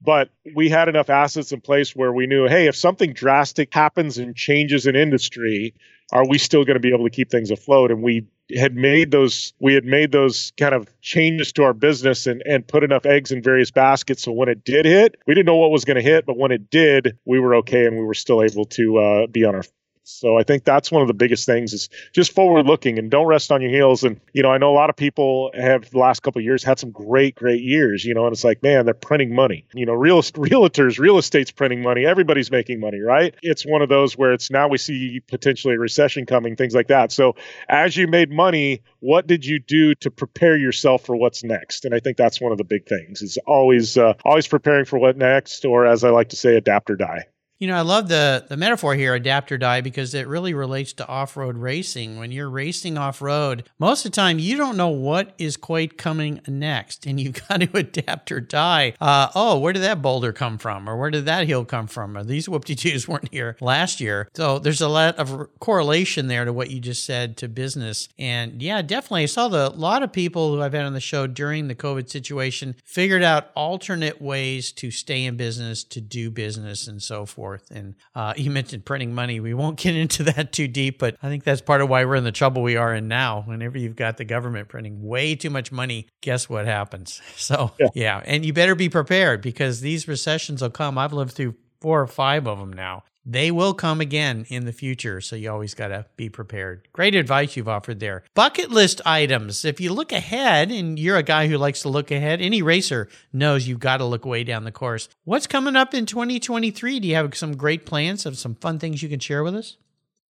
[0.00, 4.16] But we had enough assets in place where we knew, hey, if something drastic happens
[4.16, 5.74] and changes in industry,
[6.12, 7.90] are we still going to be able to keep things afloat?
[7.90, 12.28] And we had made those we had made those kind of changes to our business
[12.28, 15.46] and and put enough eggs in various baskets so when it did hit we didn't
[15.46, 18.02] know what was going to hit but when it did we were okay and we
[18.04, 19.62] were still able to uh, be on our
[20.02, 23.26] so I think that's one of the biggest things is just forward looking and don't
[23.26, 24.02] rest on your heels.
[24.02, 26.78] And, you know, I know a lot of people have the last couple years had
[26.78, 29.66] some great, great years, you know, and it's like, man, they're printing money.
[29.74, 32.06] You know, real realtors, real estate's printing money.
[32.06, 33.34] Everybody's making money, right?
[33.42, 36.88] It's one of those where it's now we see potentially a recession coming, things like
[36.88, 37.12] that.
[37.12, 37.36] So
[37.68, 41.84] as you made money, what did you do to prepare yourself for what's next?
[41.84, 44.98] And I think that's one of the big things is always, uh, always preparing for
[44.98, 47.26] what next, or as I like to say, adapt or die.
[47.60, 50.94] You know, I love the the metaphor here, adapt or die, because it really relates
[50.94, 52.18] to off road racing.
[52.18, 55.98] When you're racing off road, most of the time you don't know what is quite
[55.98, 58.94] coming next, and you've got to adapt or die.
[58.98, 62.16] Uh, oh, where did that boulder come from, or where did that hill come from?
[62.16, 66.46] Or these whoop twos weren't here last year, so there's a lot of correlation there
[66.46, 68.08] to what you just said to business.
[68.18, 71.00] And yeah, definitely, I saw the a lot of people who I've had on the
[71.00, 76.30] show during the COVID situation figured out alternate ways to stay in business, to do
[76.30, 77.70] business, and so forth forth.
[77.70, 79.40] And uh, you mentioned printing money.
[79.40, 82.16] We won't get into that too deep, but I think that's part of why we're
[82.16, 83.42] in the trouble we are in now.
[83.46, 87.20] Whenever you've got the government printing way too much money, guess what happens?
[87.40, 88.22] So, yeah, yeah.
[88.26, 90.98] and you better be prepared because these recessions will come.
[90.98, 94.72] I've lived through four or five of them now they will come again in the
[94.72, 96.88] future, so you always got to be prepared.
[96.92, 98.24] Great advice you've offered there.
[98.34, 99.64] Bucket list items.
[99.64, 103.08] If you look ahead, and you're a guy who likes to look ahead, any racer
[103.32, 105.08] knows you've got to look way down the course.
[105.24, 107.00] What's coming up in 2023?
[107.00, 109.76] Do you have some great plans of some fun things you can share with us?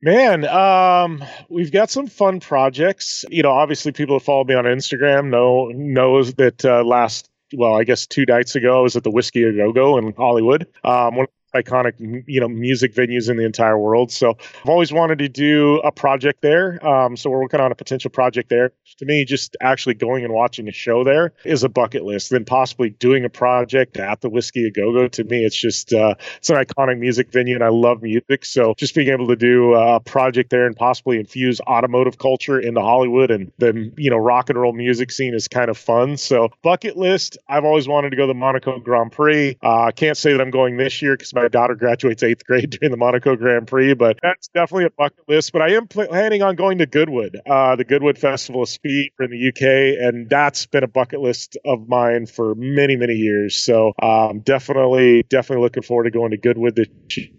[0.02, 3.24] Man, um, we've got some fun projects.
[3.30, 7.74] You know, obviously, people that follow me on Instagram know knows that uh, last well,
[7.74, 10.66] I guess two nights ago, I was at the Whisky a Go Go in Hollywood.
[10.84, 11.26] Um, one
[11.62, 11.94] iconic
[12.26, 14.10] you know music venues in the entire world.
[14.10, 16.84] So I've always wanted to do a project there.
[16.86, 18.72] Um, so we're working on a potential project there.
[18.98, 22.30] To me, just actually going and watching a show there is a bucket list.
[22.30, 25.08] Then possibly doing a project at the Whisky a Go Go.
[25.08, 28.44] To me, it's just uh, it's an iconic music venue, and I love music.
[28.44, 32.80] So just being able to do a project there and possibly infuse automotive culture into
[32.80, 36.16] Hollywood and then you know rock and roll music scene is kind of fun.
[36.16, 37.38] So bucket list.
[37.48, 39.56] I've always wanted to go to the Monaco Grand Prix.
[39.62, 42.44] Uh, I can't say that I'm going this year because my my daughter graduates eighth
[42.44, 45.52] grade during the Monaco Grand Prix, but that's definitely a bucket list.
[45.52, 49.30] But I am planning on going to Goodwood, uh, the Goodwood Festival of Speed in
[49.30, 53.56] the UK, and that's been a bucket list of mine for many, many years.
[53.56, 56.88] So um, definitely, definitely looking forward to going to Goodwood this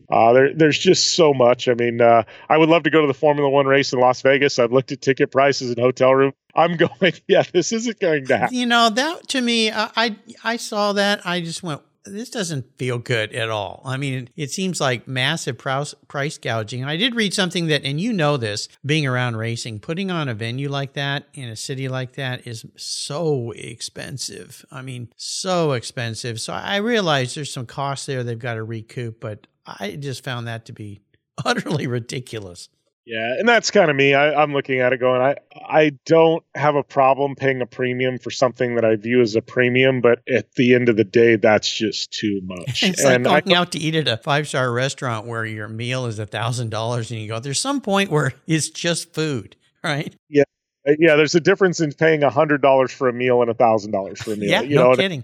[0.09, 1.67] uh, there, there's just so much.
[1.67, 4.21] I mean, uh, I would love to go to the Formula One race in Las
[4.21, 4.57] Vegas.
[4.57, 6.31] I've looked at ticket prices and hotel room.
[6.55, 7.13] I'm going.
[7.27, 8.55] Yeah, this isn't going to happen.
[8.55, 11.25] You know that to me, I I saw that.
[11.25, 13.81] I just went, this doesn't feel good at all.
[13.85, 16.81] I mean, it seems like massive price gouging.
[16.81, 20.29] And I did read something that, and you know this, being around racing, putting on
[20.29, 24.65] a venue like that in a city like that is so expensive.
[24.71, 26.39] I mean, so expensive.
[26.41, 30.47] So I realize there's some costs there they've got to recoup, but I just found
[30.47, 31.01] that to be
[31.45, 32.69] utterly ridiculous.
[33.07, 34.13] Yeah, and that's kind of me.
[34.13, 38.17] I, am looking at it going, I I don't have a problem paying a premium
[38.17, 41.37] for something that I view as a premium, but at the end of the day,
[41.37, 42.83] that's just too much.
[42.83, 45.69] it's and like going I, out to eat at a five star restaurant where your
[45.69, 49.55] meal is a thousand dollars, and you go, there's some point where it's just food,
[49.85, 50.13] right?
[50.27, 50.43] Yeah.
[50.85, 53.53] Uh, yeah, there's a difference in paying a hundred dollars for a meal and a
[53.53, 54.49] thousand dollars for a meal.
[54.49, 55.23] Yeah, you no know, kidding.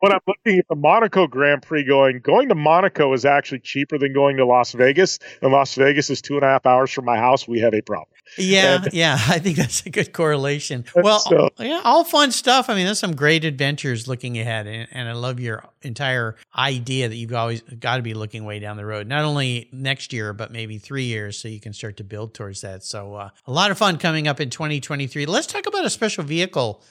[0.00, 3.98] When I'm looking at the Monaco Grand Prix, going going to Monaco is actually cheaper
[3.98, 7.04] than going to Las Vegas, and Las Vegas is two and a half hours from
[7.04, 7.48] my house.
[7.48, 8.08] We have a problem.
[8.36, 10.84] Yeah, and, yeah, I think that's a good correlation.
[10.94, 12.68] Well, so, yeah, all fun stuff.
[12.68, 17.08] I mean, there's some great adventures looking ahead, and, and I love your entire idea
[17.08, 20.32] that you've always got to be looking way down the road, not only next year
[20.32, 22.84] but maybe three years, so you can start to build towards that.
[22.84, 25.26] So, uh, a lot of fun coming up in 2023.
[25.26, 26.82] Let's talk about a special vehicle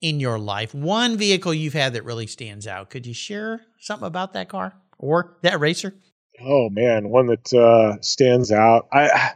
[0.00, 2.90] in your life, one vehicle you've had that really stands out.
[2.90, 5.94] Could you share something about that car or that racer?
[6.40, 8.88] Oh man, one that uh, stands out.
[8.92, 9.32] I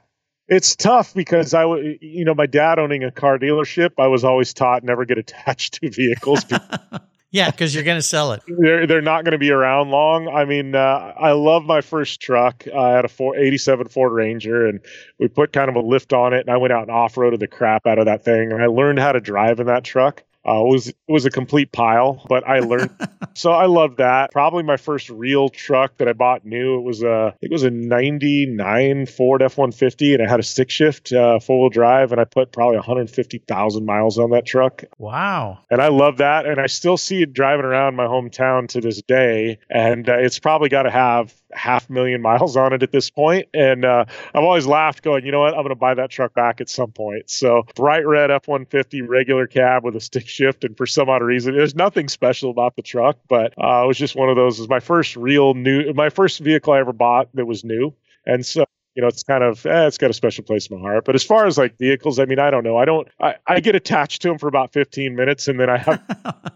[0.49, 4.53] it's tough because I you know my dad owning a car dealership, I was always
[4.53, 6.45] taught never get attached to vehicles.
[7.31, 8.43] yeah, because you're going to sell it.
[8.47, 10.29] They're they're not going to be around long.
[10.29, 12.65] I mean, uh, I love my first truck.
[12.69, 14.81] I had a 4, 87 Ford Ranger, and
[15.19, 17.41] we put kind of a lift on it, and I went out and off roaded
[17.41, 20.23] the crap out of that thing, and I learned how to drive in that truck.
[20.47, 22.91] Uh, it was it was a complete pile, but I learned.
[23.35, 24.33] so I love that.
[24.33, 26.79] Probably my first real truck that I bought new.
[26.79, 31.13] It was a it was a '99 Ford F150, and I had a stick shift,
[31.13, 34.85] uh, four wheel drive, and I put probably 150,000 miles on that truck.
[34.99, 35.61] Wow!
[35.71, 39.01] And I love that, and I still see it driving around my hometown to this
[39.03, 39.59] day.
[39.71, 43.49] And uh, it's probably got to have half million miles on it at this point.
[43.55, 45.55] And uh, I've always laughed, going, you know what?
[45.55, 47.31] I'm going to buy that truck back at some point.
[47.31, 51.57] So bright red F150 regular cab with a stick shift, and for some odd reason,
[51.57, 54.59] there's nothing special about the truck, but uh, it was just one of those.
[54.59, 57.95] It was my first real new, my first vehicle I ever bought that was new,
[58.27, 60.83] and so you know, it's kind of eh, it's got a special place in my
[60.83, 61.05] heart.
[61.05, 62.77] But as far as like vehicles, I mean, I don't know.
[62.77, 63.09] I don't.
[63.21, 66.03] I, I get attached to them for about 15 minutes, and then I have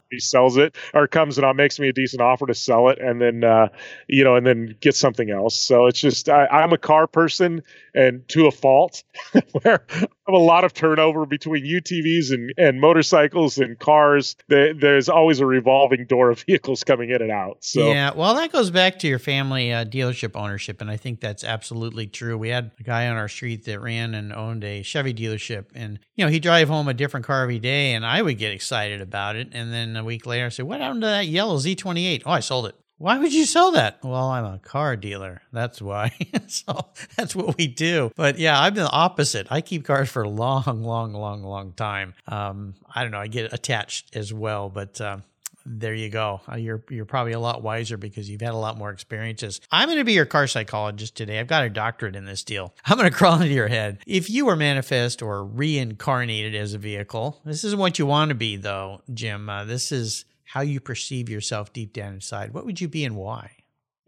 [0.11, 3.21] he sells it or comes and makes me a decent offer to sell it, and
[3.21, 3.69] then uh,
[4.09, 5.57] you know, and then get something else.
[5.57, 7.63] So it's just I, I'm a car person,
[7.95, 9.03] and to a fault,
[9.63, 9.87] where
[10.35, 14.37] a lot of turnover between UTVs and and motorcycles and cars.
[14.49, 17.59] there's always a revolving door of vehicles coming in and out.
[17.61, 21.21] So yeah, well, that goes back to your family uh, dealership ownership, and I think
[21.21, 22.37] that's absolutely true.
[22.37, 25.99] We had a guy on our street that ran and owned a Chevy dealership, and
[26.15, 29.01] you know he'd drive home a different car every day, and I would get excited
[29.01, 29.49] about it.
[29.53, 32.41] And then a week later, I said, "What happened to that yellow Z28?" Oh, I
[32.41, 32.75] sold it.
[32.99, 33.99] Why would you sell that?
[34.03, 35.43] Well, I'm a car dealer.
[35.53, 36.13] That's why.
[36.47, 38.11] so that's what we do.
[38.17, 39.47] But yeah, I'm the opposite.
[39.51, 42.15] I keep cars for a long, long, long, long time.
[42.27, 43.21] Um, I don't know.
[43.21, 45.25] I get attached as well, but um,
[45.67, 46.41] there you go.
[46.51, 49.61] Uh, you're you're probably a lot wiser because you've had a lot more experiences.
[49.71, 51.39] I'm going to be your car psychologist today.
[51.39, 52.75] I've got a doctorate in this deal.
[52.87, 53.99] I'm going to crawl into your head.
[54.07, 58.35] If you were manifest or reincarnated as a vehicle, this isn't what you want to
[58.35, 59.51] be, though, Jim.
[59.51, 62.55] Uh, this is how you perceive yourself deep down inside.
[62.55, 63.51] What would you be and why?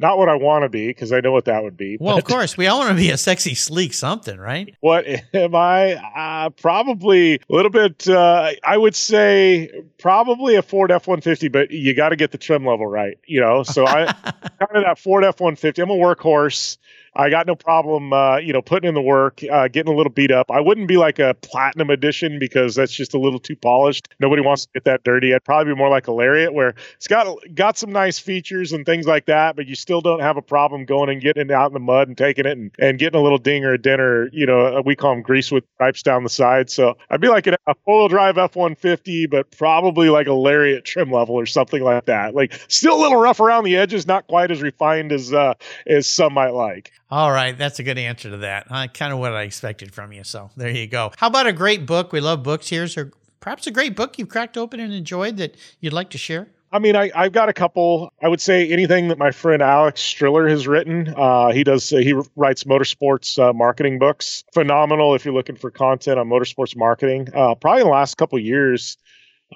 [0.01, 1.97] Not what I want to be because I know what that would be.
[1.99, 4.73] Well, of course, we all want to be a sexy, sleek something, right?
[4.81, 5.95] What am I?
[5.95, 8.09] Uh, probably a little bit.
[8.09, 12.31] Uh, I would say probably a Ford F one fifty, but you got to get
[12.31, 13.19] the trim level right.
[13.27, 15.83] You know, so I kind of that Ford F one fifty.
[15.83, 16.79] I'm a workhorse.
[17.15, 20.13] I got no problem, uh, you know, putting in the work, uh, getting a little
[20.13, 20.51] beat up.
[20.51, 24.09] I wouldn't be like a platinum edition because that's just a little too polished.
[24.21, 25.35] Nobody wants to get that dirty.
[25.35, 28.87] I'd probably be more like a lariat where it's got got some nice features and
[28.87, 31.67] things like that, but you still don't have a problem going and getting it out
[31.67, 34.01] in the mud and taking it and, and getting a little ding or a dent
[34.01, 36.71] or, you know, we call them grease with stripes down the side.
[36.71, 40.85] So I'd be like a full wheel drive F 150, but probably like a lariat
[40.85, 42.35] trim level or something like that.
[42.35, 45.55] Like still a little rough around the edges, not quite as refined as uh,
[45.87, 46.93] as some might like.
[47.11, 48.67] All right, that's a good answer to that.
[48.71, 50.25] Uh, kind of what I expected from you.
[50.25, 51.13] So there you go.
[51.17, 52.13] How about a great book?
[52.13, 55.57] We love books Here's So perhaps a great book you've cracked open and enjoyed that
[55.81, 56.49] you'd like to share?
[56.71, 58.13] I mean, I, have got a couple.
[58.23, 61.15] I would say anything that my friend Alex Striler has written.
[61.17, 61.91] Uh, he does.
[61.91, 64.45] Uh, he writes motorsports uh, marketing books.
[64.53, 67.29] Phenomenal if you're looking for content on motorsports marketing.
[67.35, 68.99] Uh, probably in the last couple years,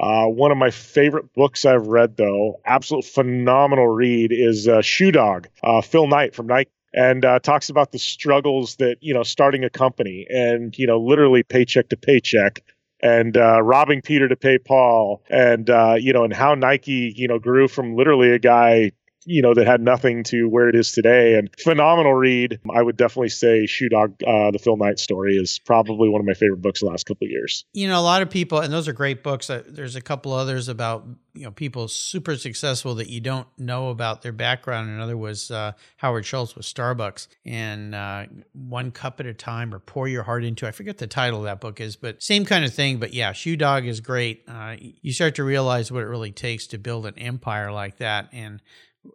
[0.00, 5.12] uh, one of my favorite books I've read, though, absolute phenomenal read, is uh, Shoe
[5.12, 5.48] Dog.
[5.84, 9.70] Phil Knight from Nike and uh, talks about the struggles that you know starting a
[9.70, 12.62] company and you know literally paycheck to paycheck
[13.02, 17.28] and uh, robbing Peter to pay Paul and uh, you know and how Nike you
[17.28, 18.92] know grew from literally a guy
[19.24, 21.34] you know that had nothing to where it is today.
[21.34, 22.60] And phenomenal read.
[22.72, 26.26] I would definitely say Shoe Dog, uh, the Phil Knight story, is probably one of
[26.26, 27.64] my favorite books the last couple of years.
[27.72, 29.50] You know, a lot of people, and those are great books.
[29.50, 33.88] Uh, there's a couple others about you know people super successful that you don't know
[33.90, 34.90] about their background.
[34.90, 39.78] Another was uh, Howard Schultz with Starbucks and uh, One Cup at a Time or
[39.78, 40.66] Pour Your Heart Into.
[40.66, 42.98] I forget the title of that book is, but same kind of thing.
[42.98, 44.44] But yeah, Shoe Dog is great.
[44.48, 48.28] Uh, you start to realize what it really takes to build an empire like that,
[48.32, 48.60] and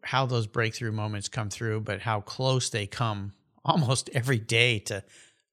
[0.04, 3.34] how those breakthrough moments come through, but how close they come
[3.65, 5.04] almost every day to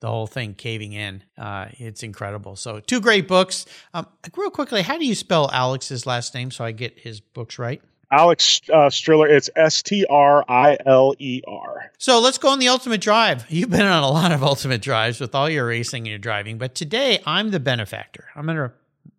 [0.01, 1.23] the whole thing caving in.
[1.39, 2.57] Uh, it's incredible.
[2.57, 3.65] So, two great books.
[3.95, 7.59] Um, real quickly, how do you spell Alex's last name so I get his books
[7.59, 7.81] right?
[8.11, 9.29] Alex uh, Striler.
[9.29, 11.91] It's S T R I L E R.
[11.99, 13.45] So let's go on the ultimate drive.
[13.51, 16.59] You've been on a lot of ultimate drives with all your racing and your driving,
[16.59, 18.27] but today I'm the benefactor.
[18.37, 18.73] I'm going to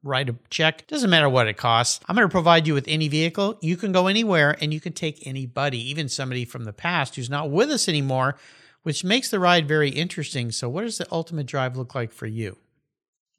[0.06, 0.88] write a check.
[0.88, 2.00] Doesn't matter what it costs.
[2.08, 3.58] I'm going to provide you with any vehicle.
[3.62, 7.30] You can go anywhere and you can take anybody, even somebody from the past who's
[7.30, 8.38] not with us anymore,
[8.84, 10.52] which makes the ride very interesting.
[10.52, 12.58] So, what does the ultimate drive look like for you?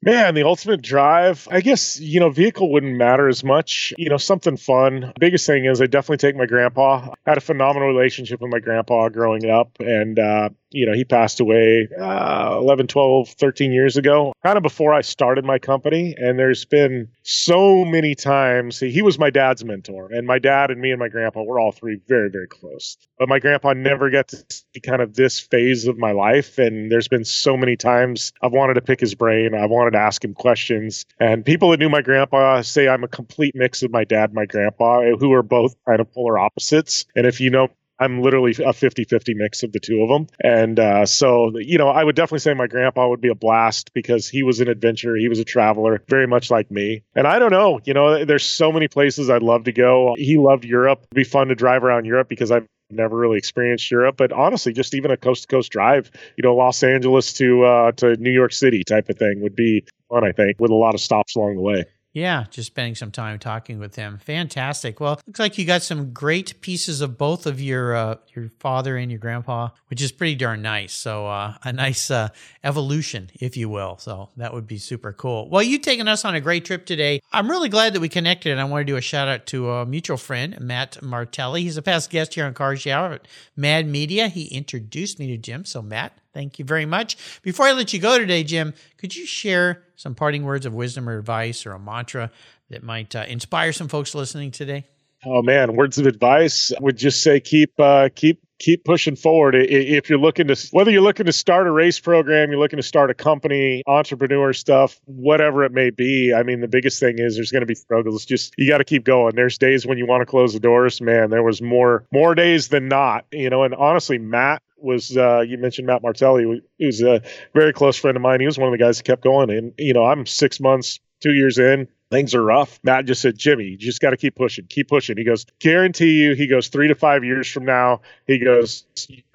[0.03, 3.93] Man, the ultimate drive, I guess, you know, vehicle wouldn't matter as much.
[3.97, 5.11] You know, something fun.
[5.19, 7.09] Biggest thing is I definitely take my grandpa.
[7.25, 9.71] I had a phenomenal relationship with my grandpa growing up.
[9.79, 14.63] And, uh, you know, he passed away uh, 11, 12, 13 years ago, kind of
[14.63, 16.15] before I started my company.
[16.17, 20.79] And there's been so many times he was my dad's mentor, and my dad and
[20.79, 22.97] me and my grandpa were all three very, very close.
[23.17, 26.57] But my grandpa never got to see kind of this phase of my life.
[26.57, 29.99] And there's been so many times I've wanted to pick his brain, I've wanted to
[29.99, 31.05] ask him questions.
[31.19, 34.45] And people that knew my grandpa say I'm a complete mix of my dad my
[34.45, 37.05] grandpa, who are both kind of polar opposites.
[37.15, 40.27] And if you know I'm literally a 50 50 mix of the two of them.
[40.43, 43.93] And uh, so, you know, I would definitely say my grandpa would be a blast
[43.93, 45.17] because he was an adventurer.
[45.17, 47.03] He was a traveler, very much like me.
[47.15, 50.15] And I don't know, you know, there's so many places I'd love to go.
[50.17, 50.99] He loved Europe.
[51.03, 54.73] It'd be fun to drive around Europe because I've never really experienced Europe, but honestly,
[54.73, 58.31] just even a coast to coast drive, you know, Los Angeles to uh, to New
[58.31, 61.35] York City type of thing would be fun, I think, with a lot of stops
[61.35, 61.85] along the way.
[62.17, 64.17] Yeah, just spending some time talking with him.
[64.17, 64.99] Fantastic.
[64.99, 68.97] Well, looks like you got some great pieces of both of your uh, your father
[68.97, 70.93] and your grandpa, which is pretty darn nice.
[70.93, 72.29] So uh, a nice uh,
[72.63, 73.99] evolution, if you will.
[73.99, 75.47] So that would be super cool.
[75.47, 77.21] Well, you've taken us on a great trip today.
[77.31, 79.69] I'm really glad that we connected, and I want to do a shout out to
[79.73, 81.61] a mutual friend, Matt Martelli.
[81.61, 84.27] He's a past guest here on Cars Yeah at Mad Media.
[84.27, 85.65] He introduced me to Jim.
[85.65, 87.17] So Matt, Thank you very much.
[87.41, 91.09] Before I let you go today, Jim, could you share some parting words of wisdom
[91.09, 92.29] or advice or a mantra
[92.69, 94.85] that might uh, inspire some folks listening today?
[95.25, 99.55] Oh man, words of advice I would just say keep uh, keep keep pushing forward.
[99.55, 102.83] If you're looking to whether you're looking to start a race program, you're looking to
[102.83, 106.35] start a company, entrepreneur stuff, whatever it may be.
[106.37, 108.25] I mean, the biggest thing is there's going to be struggles.
[108.25, 109.33] Just you got to keep going.
[109.35, 111.01] There's days when you want to close the doors.
[111.01, 113.25] Man, there was more more days than not.
[113.31, 116.61] You know, and honestly, Matt was uh, you mentioned Matt Martelli.
[116.77, 117.21] He was a
[117.53, 118.39] very close friend of mine.
[118.39, 119.49] He was one of the guys that kept going.
[119.49, 121.87] And you know, I'm six months, two years in.
[122.09, 122.79] Things are rough.
[122.83, 125.17] Matt just said, Jimmy, you just got to keep pushing, keep pushing.
[125.17, 126.35] He goes, guarantee you.
[126.35, 128.85] He goes, three to five years from now, he goes,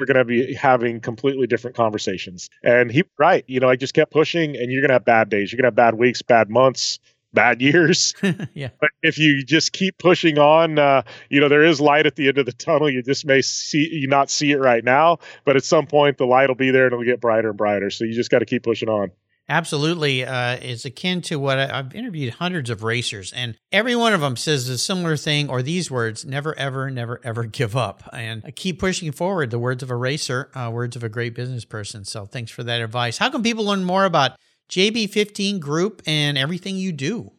[0.00, 2.48] we're going to be having completely different conversations.
[2.64, 5.28] And he, right, you know, I just kept pushing, and you're going to have bad
[5.28, 5.52] days.
[5.52, 6.98] You're going to have bad weeks, bad months
[7.32, 8.14] bad years.
[8.54, 8.68] yeah.
[8.80, 12.28] But if you just keep pushing on, uh, you know, there is light at the
[12.28, 12.90] end of the tunnel.
[12.90, 16.26] You just may see you not see it right now, but at some point the
[16.26, 17.90] light will be there and it'll get brighter and brighter.
[17.90, 19.12] So you just got to keep pushing on.
[19.48, 20.24] Absolutely.
[20.24, 24.20] Uh, it's akin to what I, have interviewed hundreds of racers, and every one of
[24.20, 28.08] them says a similar thing or these words never, ever, never, ever give up.
[28.12, 29.50] And keep pushing forward.
[29.50, 32.04] The words of a racer, uh, words of a great business person.
[32.04, 33.18] So thanks for that advice.
[33.18, 34.38] How can people learn more about
[34.72, 37.30] JB15 Group and everything you do.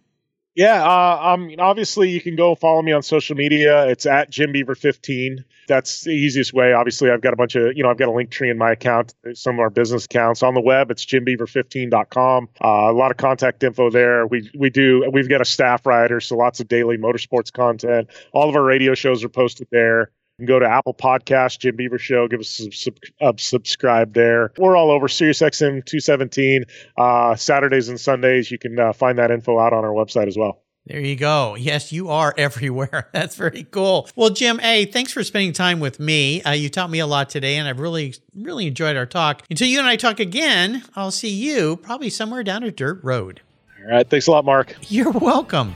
[0.56, 3.88] Yeah, uh, um, obviously you can go follow me on social media.
[3.88, 5.44] It's at Jim Beaver 15.
[5.68, 6.74] That's the easiest way.
[6.74, 9.16] Obviously, I've got a bunch of, you know, I've got a Linktree in my account,
[9.34, 10.92] some of our business accounts on the web.
[10.92, 12.50] It's jimbeaver15.com.
[12.64, 14.28] Uh, a lot of contact info there.
[14.28, 15.10] We we do.
[15.12, 18.10] We've got a staff writer, so lots of daily motorsports content.
[18.32, 22.00] All of our radio shows are posted there can go to Apple Podcast, Jim Beaver
[22.00, 22.28] Show.
[22.28, 24.52] Give us a sub- uh, subscribe there.
[24.58, 26.66] We're all over SiriusXM 217
[26.98, 28.50] uh, Saturdays and Sundays.
[28.52, 30.60] You can uh, find that info out on our website as well.
[30.86, 31.56] There you go.
[31.56, 33.10] Yes, you are everywhere.
[33.14, 34.10] That's very cool.
[34.16, 36.42] Well, Jim, hey, thanks for spending time with me.
[36.42, 39.44] Uh, you taught me a lot today, and I've really, really enjoyed our talk.
[39.50, 43.42] Until you and I talk again, I'll see you probably somewhere down a dirt road.
[43.86, 44.10] All right.
[44.10, 44.76] Thanks a lot, Mark.
[44.90, 45.76] You're welcome.